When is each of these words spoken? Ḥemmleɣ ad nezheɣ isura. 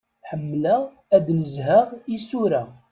Ḥemmleɣ 0.29 0.81
ad 1.15 1.25
nezheɣ 1.37 1.87
isura. 2.15 2.63